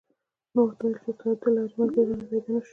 ما 0.53 0.61
ورته 0.63 0.83
و 0.83 0.85
ویل 0.87 0.95
چې 1.03 1.09
استاده 1.09 1.35
د 1.51 1.55
لارې 1.55 1.75
ملګری 1.79 2.03
رانه 2.07 2.25
پیدا 2.31 2.49
نه 2.53 2.59
شو. 2.65 2.69